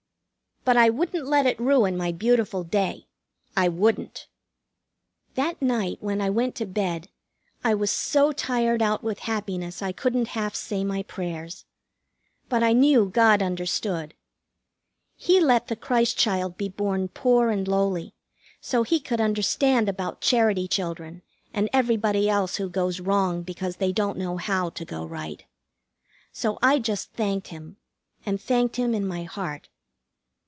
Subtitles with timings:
[0.63, 3.07] But I wouldn't let it ruin my beautiful day.
[3.57, 4.27] I wouldn't.
[5.33, 7.09] That night, when I went to bed,
[7.63, 11.65] I was so tired out with happiness I couldn't half say my prayers.
[12.47, 14.13] But I knew God understood.
[15.15, 18.13] He let the Christ child be born poor and lowly,
[18.61, 21.23] so He could understand about Charity children,
[21.55, 25.43] and everybody else who goes wrong because they don't know how to go right.
[26.31, 27.77] So I just thanked Him,
[28.27, 29.67] and thanked Him in my heart.